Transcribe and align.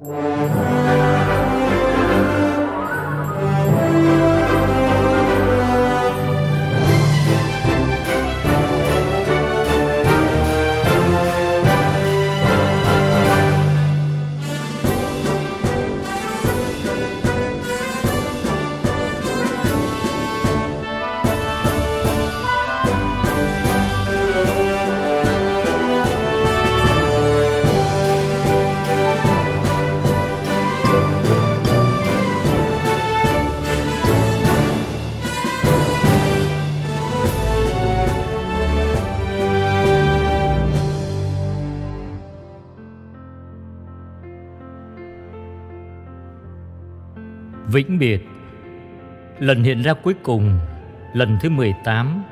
Música 0.00 1.17
Vĩnh 47.72 47.98
biệt. 47.98 48.28
Lần 49.38 49.62
hiện 49.62 49.82
ra 49.82 49.94
cuối 49.94 50.14
cùng, 50.22 50.58
Lần 51.12 51.38
thứ 51.40 51.50
18 51.50 52.22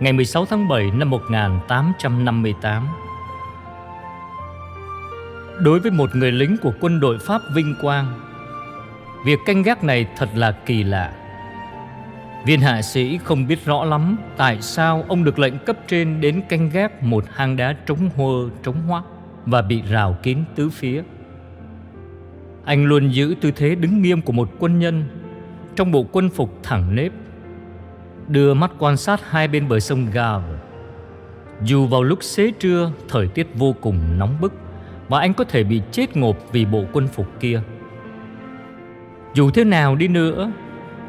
Ngày 0.00 0.12
16 0.12 0.46
tháng 0.46 0.68
7 0.68 0.90
năm 0.90 1.10
1858 1.10 2.88
Đối 5.60 5.80
với 5.80 5.90
một 5.90 6.16
người 6.16 6.32
lính 6.32 6.56
của 6.62 6.72
quân 6.80 7.00
đội 7.00 7.18
Pháp 7.18 7.40
vinh 7.54 7.74
quang, 7.82 8.20
Việc 9.24 9.38
canh 9.46 9.62
gác 9.62 9.84
này 9.84 10.06
thật 10.16 10.28
là 10.34 10.52
kỳ 10.52 10.82
lạ. 10.82 11.12
Viên 12.46 12.60
hạ 12.60 12.82
sĩ 12.82 13.18
không 13.24 13.46
biết 13.46 13.64
rõ 13.64 13.84
lắm 13.84 14.16
Tại 14.36 14.62
sao 14.62 15.04
ông 15.08 15.24
được 15.24 15.38
lệnh 15.38 15.58
cấp 15.58 15.76
trên 15.88 16.20
đến 16.20 16.42
canh 16.48 16.70
gác 16.70 17.02
một 17.02 17.24
hang 17.34 17.56
đá 17.56 17.76
trống 17.86 18.10
hơ 18.16 18.50
trống 18.62 18.82
hoác 18.86 19.04
Và 19.44 19.62
bị 19.62 19.82
rào 19.90 20.16
kín 20.22 20.38
tứ 20.54 20.70
phía 20.70 21.02
anh 22.66 22.84
luôn 22.84 23.08
giữ 23.08 23.34
tư 23.40 23.50
thế 23.50 23.74
đứng 23.74 24.02
nghiêm 24.02 24.22
của 24.22 24.32
một 24.32 24.50
quân 24.58 24.78
nhân, 24.78 25.04
Trong 25.76 25.92
bộ 25.92 26.06
quân 26.12 26.28
phục 26.28 26.58
thẳng 26.62 26.94
nếp, 26.94 27.12
Đưa 28.28 28.54
mắt 28.54 28.70
quan 28.78 28.96
sát 28.96 29.30
hai 29.30 29.48
bên 29.48 29.68
bờ 29.68 29.80
sông 29.80 30.06
Gav. 30.12 30.42
Dù 31.62 31.86
vào 31.86 32.02
lúc 32.02 32.22
xế 32.22 32.50
trưa, 32.50 32.90
Thời 33.08 33.28
tiết 33.28 33.46
vô 33.54 33.74
cùng 33.80 34.18
nóng 34.18 34.36
bức 34.40 34.52
Và 35.08 35.20
anh 35.20 35.34
có 35.34 35.44
thể 35.44 35.64
bị 35.64 35.82
chết 35.92 36.16
ngộp 36.16 36.36
vì 36.52 36.64
bộ 36.64 36.84
quân 36.92 37.08
phục 37.08 37.26
kia 37.40 37.60
Dù 39.34 39.50
thế 39.50 39.64
nào 39.64 39.96
đi 39.96 40.08
nữa, 40.08 40.52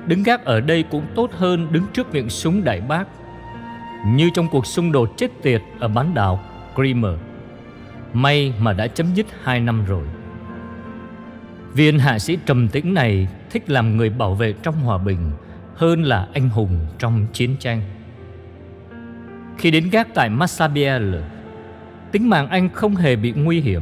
Đứng 0.06 0.24
gác 0.24 0.46
ở 0.46 0.62
đây 0.62 0.84
cũng 0.84 1.04
tốt 1.16 1.32
hơn 1.34 1.68
đứng 1.72 1.84
trước 1.94 2.14
miệng 2.14 2.30
súng 2.30 2.64
đại 2.64 2.82
bác, 2.82 3.08
Như 4.08 4.30
trong 4.34 4.48
cuộc 4.52 4.66
xung 4.66 4.92
đột 4.92 5.10
chết 5.18 5.32
tiệt 5.42 5.62
ở 5.80 5.88
bán 5.88 6.14
đảo 6.14 6.40
Creamer 6.76 7.20
May 8.14 8.54
mà 8.60 8.74
đã 8.74 8.88
chấm 8.88 9.14
dứt 9.14 9.26
hai 9.44 9.60
năm 9.60 9.86
rồi 9.86 10.04
Viên 11.74 12.00
hạ 12.00 12.20
sĩ 12.20 12.38
trầm 12.46 12.68
tĩnh 12.68 12.94
này 12.94 13.28
thích 13.50 13.70
làm 13.70 13.98
người 13.98 14.10
bảo 14.10 14.36
vệ 14.36 14.54
trong 14.64 14.76
hòa 14.76 14.98
bình 14.98 15.32
hơn 15.76 16.04
là 16.04 16.28
anh 16.34 16.50
hùng 16.50 16.80
trong 17.00 17.26
chiến 17.34 17.56
tranh. 17.60 17.82
Khi 19.58 19.72
đến 19.72 19.90
gác 19.92 20.08
tại 20.14 20.30
Massabielle, 20.30 21.22
tính 22.12 22.30
mạng 22.30 22.48
anh 22.48 22.70
không 22.70 22.96
hề 22.96 23.16
bị 23.16 23.32
nguy 23.32 23.62
hiểm. 23.62 23.82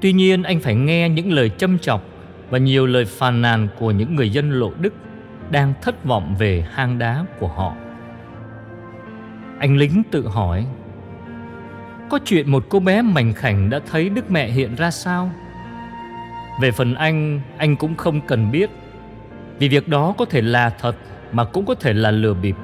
Tuy 0.00 0.12
nhiên 0.12 0.42
anh 0.42 0.60
phải 0.60 0.74
nghe 0.74 1.08
những 1.08 1.32
lời 1.32 1.50
châm 1.58 1.78
chọc 1.78 2.02
và 2.50 2.58
nhiều 2.58 2.86
lời 2.86 3.04
phàn 3.04 3.42
nàn 3.42 3.68
của 3.78 3.90
những 3.90 4.14
người 4.14 4.30
dân 4.30 4.50
lộ 4.50 4.72
Đức 4.80 4.94
đang 5.50 5.74
thất 5.82 6.04
vọng 6.04 6.34
về 6.38 6.66
hang 6.72 6.98
đá 6.98 7.24
của 7.38 7.48
họ. 7.48 7.74
Anh 9.58 9.76
lính 9.76 10.02
tự 10.10 10.28
hỏi, 10.28 10.66
có 12.10 12.18
chuyện 12.24 12.50
một 12.50 12.66
cô 12.68 12.80
bé 12.80 13.02
mảnh 13.02 13.32
khảnh 13.32 13.70
đã 13.70 13.80
thấy 13.90 14.08
Đức 14.08 14.30
Mẹ 14.30 14.48
hiện 14.48 14.74
ra 14.74 14.90
sao? 14.90 15.30
Về 16.60 16.70
phần 16.70 16.94
anh, 16.94 17.40
anh 17.56 17.76
cũng 17.76 17.94
không 17.94 18.20
cần 18.26 18.50
biết. 18.52 18.70
Vì 19.58 19.68
việc 19.68 19.88
đó 19.88 20.14
có 20.18 20.24
thể 20.24 20.42
là 20.42 20.70
thật 20.70 20.96
Mà 21.32 21.44
cũng 21.44 21.66
có 21.66 21.74
thể 21.74 21.92
là 21.92 22.10
lừa 22.10 22.34
bịp. 22.34 22.56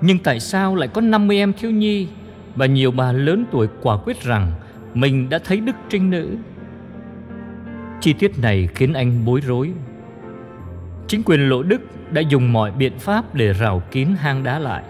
Nhưng 0.00 0.18
tại 0.18 0.40
sao 0.40 0.74
lại 0.74 0.88
có 0.88 1.00
50 1.00 1.36
em 1.36 1.52
thiếu 1.52 1.70
nhi 1.70 2.08
Và 2.56 2.66
nhiều 2.66 2.90
bà 2.90 3.12
lớn 3.12 3.44
tuổi 3.50 3.66
quả 3.82 3.96
quyết 4.04 4.22
rằng 4.22 4.52
Mình 4.94 5.28
đã 5.28 5.38
thấy 5.44 5.60
Đức 5.60 5.76
Trinh 5.90 6.10
Nữ? 6.10 6.36
Chi 8.00 8.12
tiết 8.12 8.38
này 8.38 8.68
khiến 8.74 8.92
anh 8.92 9.24
bối 9.24 9.40
rối. 9.46 9.72
Chính 11.06 11.22
quyền 11.22 11.48
Lộ 11.48 11.62
Đức 11.62 11.80
đã 12.10 12.20
dùng 12.20 12.52
mọi 12.52 12.70
biện 12.70 12.98
pháp 12.98 13.34
để 13.34 13.52
rào 13.52 13.82
kín 13.90 14.08
hang 14.18 14.44
đá 14.44 14.58
lại. 14.58 14.82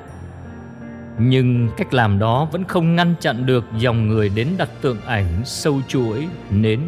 Nhưng 1.18 1.68
cách 1.76 1.94
làm 1.94 2.18
đó 2.18 2.44
vẫn 2.52 2.64
không 2.64 2.96
ngăn 2.96 3.14
chặn 3.20 3.46
được 3.46 3.64
dòng 3.78 4.08
người 4.08 4.28
đến 4.28 4.48
đặt 4.58 4.68
tượng 4.80 5.00
ảnh 5.00 5.42
sâu 5.44 5.80
chuỗi, 5.88 6.28
nến. 6.50 6.80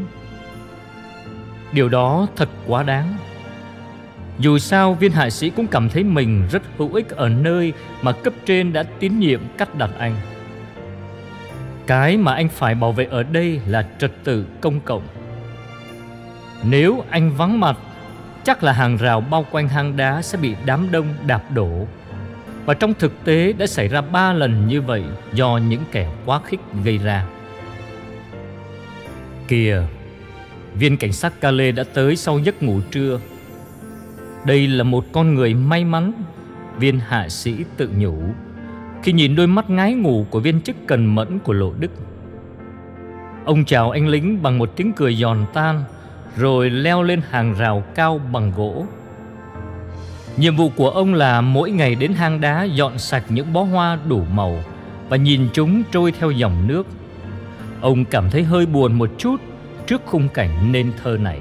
Điều 1.72 1.88
đó 1.88 2.26
thật 2.36 2.48
quá 2.66 2.82
đáng. 2.82 3.16
Dù 4.38 4.58
sao, 4.58 4.94
viên 4.94 5.12
hạ 5.12 5.30
sĩ 5.30 5.50
cũng 5.50 5.66
cảm 5.66 5.88
thấy 5.88 6.04
mình 6.04 6.48
rất 6.52 6.62
hữu 6.78 6.94
ích 6.94 7.08
ở 7.08 7.28
nơi 7.28 7.72
mà 8.02 8.12
cấp 8.12 8.32
trên 8.46 8.72
đã 8.72 8.82
tín 8.82 9.18
nhiệm 9.18 9.40
cắt 9.58 9.74
đặt 9.74 9.90
anh. 9.98 10.14
Cái 11.86 12.16
mà 12.16 12.34
anh 12.34 12.48
phải 12.48 12.74
bảo 12.74 12.92
vệ 12.92 13.04
ở 13.04 13.22
đây 13.22 13.60
là 13.66 13.86
trật 13.98 14.12
tự 14.24 14.46
công 14.60 14.80
cộng. 14.80 15.02
Nếu 16.62 17.04
anh 17.10 17.30
vắng 17.36 17.60
mặt, 17.60 17.76
Chắc 18.44 18.64
là 18.64 18.72
hàng 18.72 18.96
rào 18.96 19.20
bao 19.20 19.46
quanh 19.50 19.68
hang 19.68 19.96
đá 19.96 20.22
sẽ 20.22 20.38
bị 20.38 20.54
đám 20.64 20.88
đông 20.90 21.06
đạp 21.26 21.42
đổ. 21.54 21.86
Và 22.64 22.74
trong 22.74 22.94
thực 22.94 23.24
tế 23.24 23.52
đã 23.52 23.66
xảy 23.66 23.88
ra 23.88 24.00
ba 24.00 24.32
lần 24.32 24.68
như 24.68 24.80
vậy 24.80 25.04
do 25.32 25.56
những 25.56 25.82
kẻ 25.92 26.08
quá 26.26 26.40
khích 26.44 26.60
gây 26.84 26.98
ra. 26.98 27.26
Kìa 29.48 29.82
Viên 30.80 30.96
cảnh 30.96 31.12
sát 31.12 31.40
Calais 31.40 31.74
đã 31.74 31.84
tới 31.94 32.16
sau 32.16 32.38
giấc 32.38 32.62
ngủ 32.62 32.80
trưa. 32.90 33.20
Đây 34.46 34.68
là 34.68 34.84
một 34.84 35.04
con 35.12 35.34
người 35.34 35.54
may 35.54 35.84
mắn, 35.84 36.12
Viên 36.78 36.98
hạ 36.98 37.28
sĩ 37.28 37.54
tự 37.76 37.90
nhủ, 37.98 38.18
Khi 39.02 39.12
nhìn 39.12 39.36
đôi 39.36 39.46
mắt 39.46 39.70
ngái 39.70 39.94
ngủ 39.94 40.26
của 40.30 40.40
viên 40.40 40.60
chức 40.60 40.76
cần 40.86 41.14
mẫn 41.14 41.38
của 41.38 41.52
Lộ 41.52 41.72
Đức. 41.80 41.90
Ông 43.44 43.64
chào 43.64 43.90
anh 43.90 44.08
lính 44.08 44.42
bằng 44.42 44.58
một 44.58 44.76
tiếng 44.76 44.92
cười 44.92 45.14
giòn 45.14 45.46
tan, 45.54 45.84
Rồi 46.36 46.70
leo 46.70 47.02
lên 47.02 47.20
hàng 47.30 47.54
rào 47.58 47.84
cao 47.94 48.20
bằng 48.32 48.52
gỗ. 48.56 48.86
Nhiệm 50.36 50.56
vụ 50.56 50.68
của 50.76 50.90
ông 50.90 51.14
là 51.14 51.40
mỗi 51.40 51.70
ngày 51.70 51.94
đến 51.94 52.12
hang 52.12 52.40
đá 52.40 52.64
dọn 52.64 52.98
sạch 52.98 53.24
những 53.28 53.52
bó 53.52 53.62
hoa 53.62 53.98
đủ 54.08 54.22
màu 54.32 54.58
Và 55.08 55.16
nhìn 55.16 55.48
chúng 55.52 55.82
trôi 55.92 56.12
theo 56.12 56.30
dòng 56.30 56.66
nước. 56.66 56.86
Ông 57.80 58.04
cảm 58.04 58.30
thấy 58.30 58.42
hơi 58.42 58.66
buồn 58.66 58.92
một 58.92 59.10
chút 59.18 59.40
trước 59.90 60.02
khung 60.06 60.28
cảnh 60.28 60.72
nên 60.72 60.92
thơ 61.02 61.16
này. 61.20 61.40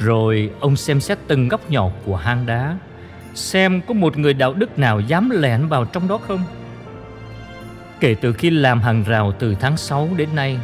Rồi 0.00 0.50
ông 0.60 0.76
xem 0.76 1.00
xét 1.00 1.18
từng 1.26 1.48
góc 1.48 1.70
nhỏ 1.70 1.90
của 2.04 2.16
hang 2.16 2.46
đá, 2.46 2.78
xem 3.34 3.80
có 3.88 3.94
một 3.94 4.18
người 4.18 4.34
đạo 4.34 4.54
đức 4.54 4.78
nào 4.78 5.00
dám 5.00 5.30
lẻn 5.30 5.66
vào 5.66 5.84
trong 5.84 6.08
đó 6.08 6.18
không. 6.18 6.42
Kể 8.00 8.14
từ 8.20 8.32
khi 8.32 8.50
làm 8.50 8.80
hàng 8.80 9.04
rào 9.06 9.32
từ 9.32 9.54
tháng 9.60 9.76
6 9.76 10.08
đến 10.16 10.28
nay, 10.34 10.58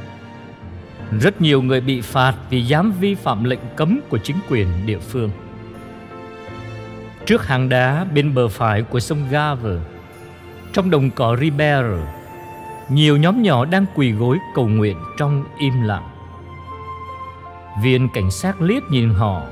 rất 1.20 1.40
nhiều 1.40 1.62
người 1.62 1.80
bị 1.80 2.00
phạt 2.00 2.34
vì 2.50 2.62
dám 2.62 2.92
vi 3.00 3.14
phạm 3.14 3.44
lệnh 3.44 3.60
cấm 3.76 4.00
của 4.08 4.18
chính 4.18 4.36
quyền 4.48 4.86
địa 4.86 4.98
phương. 4.98 5.30
Trước 7.26 7.46
hang 7.46 7.68
đá 7.68 8.04
bên 8.04 8.34
bờ 8.34 8.48
phải 8.48 8.82
của 8.82 9.00
sông 9.00 9.26
Gave, 9.30 9.76
trong 10.72 10.90
đồng 10.90 11.10
cỏ 11.10 11.36
Ribere, 11.40 12.19
nhiều 12.90 13.16
nhóm 13.16 13.42
nhỏ 13.42 13.64
đang 13.64 13.86
quỳ 13.94 14.12
gối 14.12 14.38
cầu 14.54 14.68
nguyện 14.68 14.96
trong 15.16 15.44
im 15.58 15.82
lặng. 15.82 16.08
Viên 17.82 18.08
cảnh 18.14 18.30
sát 18.30 18.60
liếc 18.60 18.82
nhìn 18.90 19.10
họ 19.10 19.42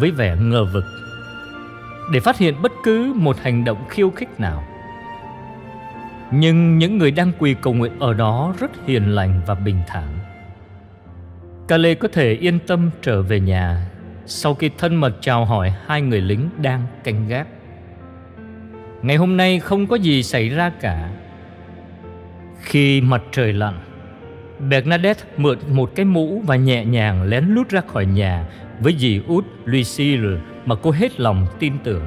với 0.00 0.10
vẻ 0.10 0.36
ngờ 0.36 0.64
vực, 0.72 0.84
để 2.12 2.20
phát 2.20 2.38
hiện 2.38 2.62
bất 2.62 2.72
cứ 2.82 3.12
một 3.16 3.36
hành 3.42 3.64
động 3.64 3.84
khiêu 3.88 4.10
khích 4.10 4.40
nào. 4.40 4.64
Nhưng 6.30 6.78
những 6.78 6.98
người 6.98 7.10
đang 7.10 7.32
quỳ 7.38 7.54
cầu 7.60 7.74
nguyện 7.74 7.98
ở 7.98 8.14
đó 8.14 8.54
rất 8.58 8.70
hiền 8.86 9.14
lành 9.14 9.40
và 9.46 9.54
bình 9.54 9.80
thản. 9.86 10.08
Kale 11.68 11.94
có 11.94 12.08
thể 12.12 12.32
yên 12.32 12.58
tâm 12.66 12.90
trở 13.02 13.22
về 13.22 13.40
nhà 13.40 13.90
sau 14.26 14.54
khi 14.54 14.70
thân 14.78 14.96
mật 14.96 15.16
chào 15.20 15.44
hỏi 15.44 15.74
hai 15.86 16.02
người 16.02 16.20
lính 16.20 16.48
đang 16.62 16.86
canh 17.04 17.28
gác. 17.28 17.46
Ngày 19.02 19.16
hôm 19.16 19.36
nay 19.36 19.60
không 19.60 19.86
có 19.86 19.96
gì 19.96 20.22
xảy 20.22 20.48
ra 20.48 20.72
cả 20.80 21.10
khi 22.62 23.00
mặt 23.00 23.22
trời 23.32 23.52
lặn 23.52 23.74
Bernadette 24.68 25.24
mượn 25.36 25.58
một 25.68 25.90
cái 25.94 26.04
mũ 26.04 26.42
và 26.46 26.56
nhẹ 26.56 26.84
nhàng 26.84 27.22
lén 27.22 27.44
lút 27.44 27.68
ra 27.68 27.80
khỏi 27.86 28.06
nhà 28.06 28.44
với 28.80 28.96
dì 28.98 29.20
út 29.26 29.44
Lucille 29.64 30.38
mà 30.66 30.74
cô 30.82 30.90
hết 30.90 31.20
lòng 31.20 31.46
tin 31.58 31.72
tưởng. 31.84 32.06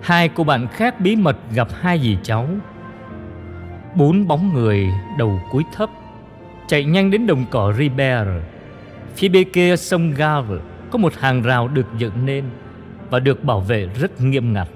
Hai 0.00 0.28
cô 0.28 0.44
bạn 0.44 0.68
khác 0.68 1.00
bí 1.00 1.16
mật 1.16 1.36
gặp 1.54 1.68
hai 1.80 2.00
dì 2.00 2.16
cháu. 2.22 2.48
Bốn 3.94 4.28
bóng 4.28 4.54
người 4.54 4.88
đầu 5.18 5.40
cúi 5.50 5.62
thấp, 5.72 5.90
chạy 6.66 6.84
nhanh 6.84 7.10
đến 7.10 7.26
đồng 7.26 7.44
cỏ 7.50 7.72
Riber. 7.78 8.28
Phía 9.16 9.28
bên 9.28 9.50
kia 9.52 9.76
sông 9.76 10.10
Gave 10.10 10.56
có 10.90 10.98
một 10.98 11.14
hàng 11.14 11.42
rào 11.42 11.68
được 11.68 11.86
dựng 11.98 12.26
nên 12.26 12.44
và 13.10 13.20
được 13.20 13.44
bảo 13.44 13.60
vệ 13.60 13.88
rất 14.00 14.20
nghiêm 14.20 14.52
ngặt. 14.52 14.68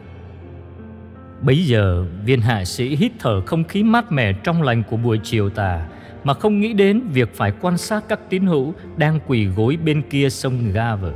Bấy 1.42 1.66
giờ, 1.66 2.04
viên 2.24 2.40
hạ 2.40 2.64
sĩ 2.64 2.96
hít 2.96 3.12
thở 3.18 3.40
không 3.40 3.64
khí 3.64 3.82
mát 3.82 4.12
mẻ 4.12 4.32
trong 4.32 4.62
lành 4.62 4.82
của 4.82 4.96
buổi 4.96 5.18
chiều 5.22 5.50
tà 5.50 5.86
mà 6.24 6.34
không 6.34 6.60
nghĩ 6.60 6.72
đến 6.72 7.02
việc 7.12 7.34
phải 7.34 7.52
quan 7.60 7.78
sát 7.78 8.04
các 8.08 8.20
tín 8.30 8.46
hữu 8.46 8.74
đang 8.96 9.20
quỳ 9.26 9.46
gối 9.46 9.78
bên 9.84 10.02
kia 10.10 10.30
sông 10.30 10.72
Gave. 10.72 11.08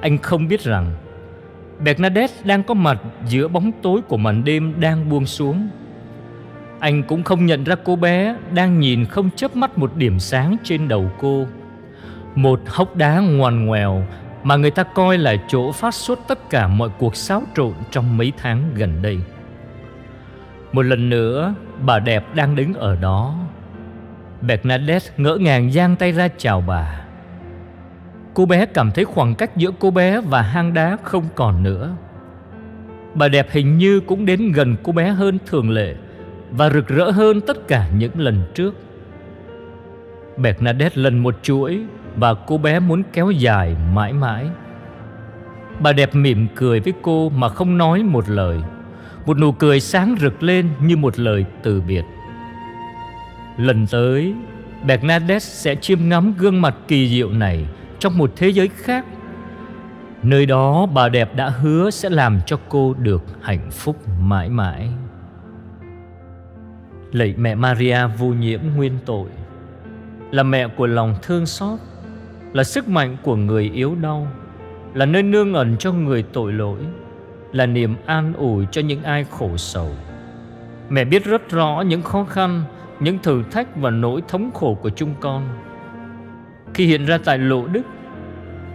Anh 0.00 0.18
không 0.18 0.48
biết 0.48 0.60
rằng 0.60 0.90
Bernadette 1.84 2.34
đang 2.44 2.62
có 2.62 2.74
mặt 2.74 3.00
giữa 3.28 3.48
bóng 3.48 3.72
tối 3.82 4.00
của 4.02 4.16
màn 4.16 4.44
đêm 4.44 4.80
đang 4.80 5.08
buông 5.10 5.26
xuống. 5.26 5.68
Anh 6.78 7.02
cũng 7.02 7.22
không 7.22 7.46
nhận 7.46 7.64
ra 7.64 7.74
cô 7.84 7.96
bé 7.96 8.36
đang 8.54 8.80
nhìn 8.80 9.04
không 9.04 9.30
chớp 9.36 9.56
mắt 9.56 9.78
một 9.78 9.96
điểm 9.96 10.18
sáng 10.18 10.56
trên 10.64 10.88
đầu 10.88 11.10
cô. 11.20 11.46
Một 12.34 12.60
hốc 12.66 12.96
đá 12.96 13.18
ngoằn 13.18 13.66
ngoèo 13.66 14.06
mà 14.42 14.56
người 14.56 14.70
ta 14.70 14.82
coi 14.82 15.18
là 15.18 15.36
chỗ 15.48 15.72
phát 15.72 15.94
xuất 15.94 16.20
tất 16.28 16.50
cả 16.50 16.68
mọi 16.68 16.88
cuộc 16.98 17.16
xáo 17.16 17.42
trộn 17.56 17.72
trong 17.90 18.16
mấy 18.16 18.32
tháng 18.36 18.70
gần 18.74 19.02
đây. 19.02 19.18
Một 20.72 20.82
lần 20.82 21.08
nữa, 21.08 21.54
bà 21.86 21.98
đẹp 21.98 22.34
đang 22.34 22.56
đứng 22.56 22.74
ở 22.74 22.96
đó. 22.96 23.34
Bernadette 24.40 25.06
ngỡ 25.16 25.36
ngàng 25.36 25.70
giang 25.70 25.96
tay 25.96 26.12
ra 26.12 26.28
chào 26.38 26.64
bà. 26.66 27.04
Cô 28.34 28.46
bé 28.46 28.66
cảm 28.66 28.90
thấy 28.90 29.04
khoảng 29.04 29.34
cách 29.34 29.56
giữa 29.56 29.70
cô 29.78 29.90
bé 29.90 30.20
và 30.20 30.42
hang 30.42 30.74
đá 30.74 30.96
không 31.02 31.24
còn 31.34 31.62
nữa. 31.62 31.96
Bà 33.14 33.28
đẹp 33.28 33.46
hình 33.50 33.78
như 33.78 34.00
cũng 34.00 34.26
đến 34.26 34.52
gần 34.52 34.76
cô 34.82 34.92
bé 34.92 35.08
hơn 35.08 35.38
thường 35.46 35.70
lệ 35.70 35.94
và 36.50 36.70
rực 36.70 36.88
rỡ 36.88 37.10
hơn 37.10 37.40
tất 37.40 37.68
cả 37.68 37.88
những 37.96 38.20
lần 38.20 38.42
trước. 38.54 38.74
Bernadette 40.36 41.02
lần 41.02 41.18
một 41.18 41.34
chuỗi 41.42 41.82
và 42.16 42.34
cô 42.34 42.58
bé 42.58 42.80
muốn 42.80 43.02
kéo 43.12 43.30
dài 43.30 43.76
mãi 43.94 44.12
mãi. 44.12 44.46
Bà 45.80 45.92
đẹp 45.92 46.14
mỉm 46.14 46.46
cười 46.54 46.80
với 46.80 46.92
cô 47.02 47.28
mà 47.28 47.48
không 47.48 47.78
nói 47.78 48.02
một 48.02 48.28
lời. 48.28 48.58
Một 49.26 49.38
nụ 49.38 49.52
cười 49.52 49.80
sáng 49.80 50.16
rực 50.20 50.42
lên 50.42 50.68
như 50.80 50.96
một 50.96 51.18
lời 51.18 51.44
từ 51.62 51.80
biệt. 51.80 52.04
Lần 53.56 53.86
tới, 53.86 54.34
Bernadette 54.86 55.38
sẽ 55.38 55.74
chiêm 55.74 55.98
ngắm 56.08 56.34
gương 56.38 56.60
mặt 56.60 56.74
kỳ 56.88 57.08
diệu 57.08 57.30
này 57.30 57.66
trong 57.98 58.18
một 58.18 58.32
thế 58.36 58.48
giới 58.48 58.68
khác. 58.68 59.04
Nơi 60.22 60.46
đó 60.46 60.86
bà 60.86 61.08
đẹp 61.08 61.36
đã 61.36 61.48
hứa 61.48 61.90
sẽ 61.90 62.10
làm 62.10 62.40
cho 62.46 62.58
cô 62.68 62.94
được 62.94 63.24
hạnh 63.40 63.70
phúc 63.70 63.96
mãi 64.20 64.48
mãi. 64.48 64.88
Lạy 67.12 67.34
mẹ 67.36 67.54
Maria 67.54 67.98
vô 68.18 68.26
nhiễm 68.26 68.60
nguyên 68.76 68.92
tội, 69.06 69.28
là 70.30 70.42
mẹ 70.42 70.68
của 70.68 70.86
lòng 70.86 71.14
thương 71.22 71.46
xót, 71.46 71.78
là 72.52 72.64
sức 72.64 72.88
mạnh 72.88 73.16
của 73.22 73.36
người 73.36 73.70
yếu 73.74 73.94
đau, 73.94 74.26
là 74.94 75.06
nơi 75.06 75.22
nương 75.22 75.54
ẩn 75.54 75.76
cho 75.78 75.92
người 75.92 76.22
tội 76.22 76.52
lỗi, 76.52 76.78
là 77.52 77.66
niềm 77.66 77.96
an 78.06 78.32
ủi 78.32 78.66
cho 78.70 78.80
những 78.80 79.02
ai 79.02 79.24
khổ 79.24 79.56
sầu. 79.56 79.90
Mẹ 80.88 81.04
biết 81.04 81.24
rất 81.24 81.50
rõ 81.50 81.80
những 81.86 82.02
khó 82.02 82.24
khăn, 82.24 82.62
những 83.00 83.18
thử 83.18 83.42
thách 83.50 83.76
và 83.76 83.90
nỗi 83.90 84.22
thống 84.28 84.50
khổ 84.54 84.78
của 84.82 84.90
chúng 84.90 85.14
con. 85.20 85.48
Khi 86.74 86.86
hiện 86.86 87.06
ra 87.06 87.18
tại 87.24 87.38
lộ 87.38 87.66
đức, 87.66 87.82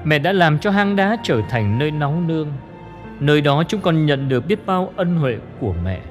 mẹ 0.03 0.19
đã 0.19 0.33
làm 0.33 0.59
cho 0.59 0.71
hang 0.71 0.95
đá 0.95 1.17
trở 1.23 1.41
thành 1.49 1.79
nơi 1.79 1.91
náu 1.91 2.21
nương. 2.27 2.47
Nơi 3.19 3.41
đó 3.41 3.63
chúng 3.67 3.81
con 3.81 4.05
nhận 4.05 4.29
được 4.29 4.47
biết 4.47 4.65
bao 4.65 4.93
ân 4.95 5.15
huệ 5.15 5.37
của 5.59 5.73
mẹ. 5.83 6.01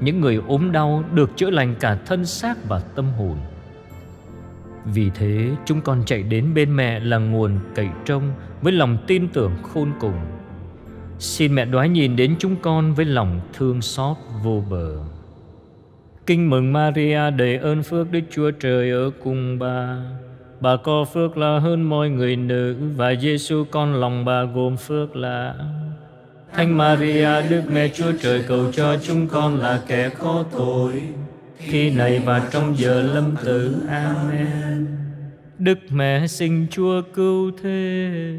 Những 0.00 0.20
người 0.20 0.40
ốm 0.48 0.72
đau 0.72 1.04
được 1.12 1.36
chữa 1.36 1.50
lành 1.50 1.74
cả 1.80 1.96
thân 2.06 2.24
xác 2.24 2.68
và 2.68 2.80
tâm 2.94 3.04
hồn. 3.18 3.36
Vì 4.94 5.10
thế, 5.14 5.50
chúng 5.64 5.80
con 5.80 6.02
chạy 6.06 6.22
đến 6.22 6.54
bên 6.54 6.76
mẹ 6.76 7.00
là 7.00 7.18
nguồn 7.18 7.58
cậy 7.74 7.88
trông 8.04 8.32
với 8.62 8.72
lòng 8.72 8.98
tin 9.06 9.28
tưởng 9.28 9.52
khôn 9.62 9.92
cùng. 10.00 10.18
Xin 11.18 11.54
mẹ 11.54 11.64
đoái 11.64 11.88
nhìn 11.88 12.16
đến 12.16 12.36
chúng 12.38 12.56
con 12.56 12.94
với 12.94 13.04
lòng 13.04 13.40
thương 13.52 13.82
xót 13.82 14.16
vô 14.44 14.62
bờ. 14.70 14.96
Kinh 16.26 16.50
mừng 16.50 16.72
Maria 16.72 17.30
đầy 17.30 17.56
ơn 17.56 17.82
phước 17.82 18.10
Đức 18.10 18.20
Chúa 18.30 18.50
Trời 18.50 18.90
ở 18.90 19.10
cùng 19.24 19.58
bà. 19.58 19.96
Bà 20.60 20.76
có 20.76 21.04
phước 21.04 21.36
là 21.36 21.58
hơn 21.58 21.82
mọi 21.82 22.10
người 22.10 22.36
nữ 22.36 22.76
và 22.96 23.14
Giêsu 23.14 23.64
con 23.70 23.94
lòng 23.94 24.24
bà 24.24 24.44
gồm 24.44 24.76
phước 24.76 25.16
là 25.16 25.54
Thánh 26.52 26.76
Maria, 26.76 27.42
Đức 27.50 27.62
Mẹ 27.72 27.88
Chúa 27.88 28.12
Trời 28.20 28.44
cầu 28.48 28.72
cho 28.72 28.96
chúng 29.02 29.28
con 29.28 29.58
là 29.58 29.80
kẻ 29.88 30.10
có 30.18 30.44
tội 30.52 31.02
khi 31.58 31.90
này 31.90 32.22
và 32.24 32.48
trong 32.50 32.78
giờ 32.78 33.02
lâm 33.02 33.34
tử. 33.44 33.76
Amen. 33.88 34.86
Đức 35.58 35.78
Mẹ 35.90 36.26
sinh 36.26 36.66
Chúa 36.70 37.02
cứu 37.14 37.50
thế 37.62 38.34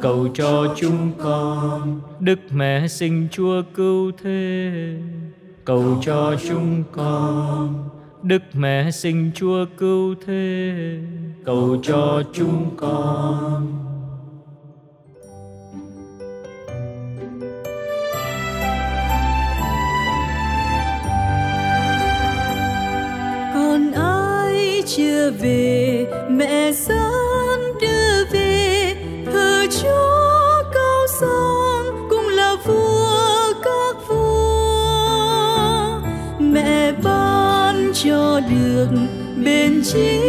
cầu 0.00 0.28
cho 0.34 0.74
chúng 0.76 1.12
con. 1.18 2.00
Đức 2.20 2.38
Mẹ 2.50 2.88
sinh 2.88 3.28
Chúa 3.30 3.62
cứu 3.74 4.12
thế 4.22 4.72
cầu 5.64 6.00
cho 6.02 6.36
chúng 6.48 6.84
con. 6.92 7.88
Đức 8.22 8.42
Mẹ 8.52 8.90
sinh 8.90 9.30
Chúa 9.34 9.64
cứu 9.76 10.14
thế 10.26 10.74
cầu 11.44 11.80
cho 11.82 12.22
chúng 12.32 12.76
con. 12.76 13.87
Về, 25.40 26.06
mẹ 26.30 26.72
dẫn 26.72 27.78
đưa 27.80 28.24
về. 28.32 28.94
Thờ 29.32 29.66
Chúa 29.82 30.62
cao 30.74 31.06
sang 31.20 32.06
cũng 32.10 32.28
là 32.28 32.56
vua 32.64 33.52
các 33.64 33.96
vua. 34.08 36.00
Mẹ 36.38 36.92
ban 37.02 37.92
cho 37.94 38.40
được 38.50 38.88
bền 39.44 39.82
chí 39.84 40.20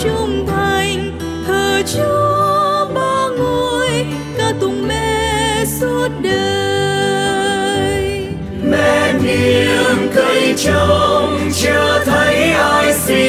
trung 0.00 0.46
thành. 0.46 1.18
Thờ 1.46 1.82
Chúa 1.86 2.94
ba 2.94 3.28
ngôi 3.38 4.06
ca 4.38 4.52
tụng 4.60 4.88
mẹ 4.88 5.64
suốt 5.80 6.08
đời. 6.22 8.26
Mẹ 8.64 9.12
niềm 9.12 10.10
cây 10.14 10.54
trồng, 10.56 11.40
chưa 11.54 12.02
thấy 12.04 12.52
ai 12.52 12.94
xin 12.94 13.19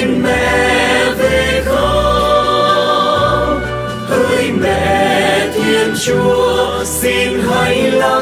xin 7.72 8.00
hãy 8.02 8.21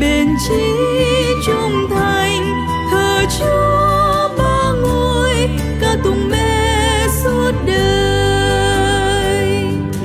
bền 0.00 0.26
chí 0.48 0.74
trung 1.46 1.88
thành, 1.90 2.66
thờ 2.90 3.24
chúa 3.38 4.28
ba 4.38 4.72
ngôi, 4.82 5.48
ca 5.80 5.96
tùng 6.04 6.30
mẹ 6.30 7.06
suốt 7.22 7.52
đời. 7.66 7.76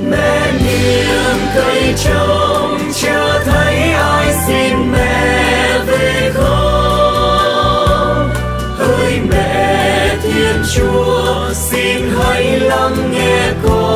Mẹ 0.09 0.51
niềm 0.51 1.37
cây 1.55 1.93
trồng 2.05 2.79
chưa 2.93 3.41
thấy 3.45 3.75
ai 3.91 4.33
xin 4.47 4.91
mẹ 4.91 5.79
về 5.87 6.31
không? 6.33 8.29
Hỡi 8.77 9.19
mẹ 9.29 10.17
thiên 10.23 10.63
chúa, 10.75 11.49
xin 11.53 12.09
hãy 12.17 12.59
lắng 12.59 13.11
nghe 13.11 13.53
con. 13.63 13.94